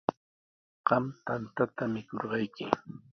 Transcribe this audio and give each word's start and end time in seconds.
Qam 0.87 1.05
tantata 1.25 1.83
mikurqayki. 1.93 2.65